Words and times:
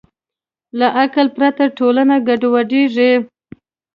له 0.79 0.87
عقل 1.01 1.27
پرته 1.37 1.63
ټولنه 1.77 2.15
ګډوډېږي. 2.27 3.11